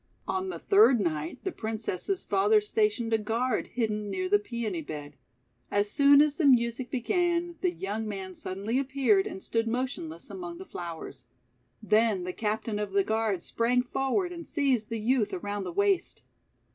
[0.27, 4.81] On the third night, the Princess's father sta tioned a guard hidden near the Peony
[4.81, 5.15] bed.
[5.69, 8.81] As soon as the music began, the young man sud 4G THE WONDER GARDEN denly
[8.89, 11.25] appeared, and stood motionless among the flowers.
[11.83, 16.23] Then the captain of the guard sprang forward and seized the youth around the waist.